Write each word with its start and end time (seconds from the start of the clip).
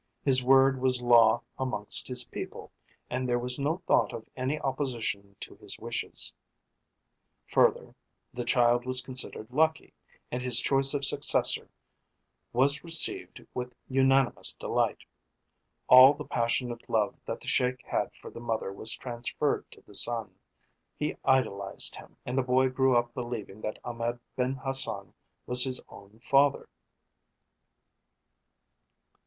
His 0.23 0.43
word 0.43 0.81
was 0.81 0.99
law 0.99 1.43
amongst 1.59 2.07
his 2.07 2.23
people, 2.25 2.71
and 3.07 3.29
there 3.29 3.37
was 3.37 3.59
no 3.59 3.83
thought 3.85 4.13
of 4.13 4.27
any 4.35 4.59
opposition 4.61 5.35
to 5.41 5.55
his 5.57 5.77
wishes; 5.77 6.33
further, 7.45 7.93
the 8.33 8.43
child 8.43 8.83
was 8.87 9.03
considered 9.03 9.51
lucky, 9.51 9.93
and 10.31 10.41
his 10.41 10.59
choice 10.59 10.95
of 10.95 11.05
successor 11.05 11.69
was 12.51 12.83
received 12.83 13.45
with 13.53 13.75
unanimous 13.87 14.55
delight. 14.55 15.03
All 15.87 16.15
the 16.15 16.25
passionate 16.25 16.89
love 16.89 17.13
that 17.27 17.39
the 17.39 17.47
Sheik 17.47 17.85
had 17.85 18.11
for 18.15 18.31
the 18.31 18.39
mother 18.41 18.73
was 18.73 18.97
transferred 18.97 19.69
to 19.69 19.81
the 19.81 19.93
son. 19.93 20.33
He 20.97 21.15
idolised 21.23 21.95
him, 21.97 22.17
and 22.25 22.35
the 22.39 22.41
boy 22.41 22.69
grew 22.69 22.97
up 22.97 23.13
believing 23.13 23.61
that 23.61 23.77
Ahmed 23.83 24.19
Ben 24.35 24.55
Hassan 24.55 25.13
was 25.45 25.63
his 25.63 25.79
own 25.89 26.19
father. 26.23 26.67